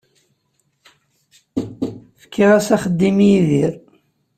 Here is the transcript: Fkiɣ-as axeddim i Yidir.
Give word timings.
Fkiɣ-as 2.21 2.67
axeddim 2.75 3.17
i 3.27 3.27
Yidir. 3.31 3.73